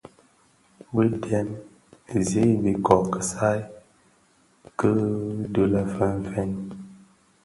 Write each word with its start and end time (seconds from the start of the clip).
Bi 0.93 1.05
dèn 1.25 1.47
ziň 2.29 2.51
bikö 2.63 2.97
kisaï 3.13 3.59
ki 4.79 4.91
dhi 5.53 5.63
lè 5.71 5.81
fènfèn. 5.95 6.51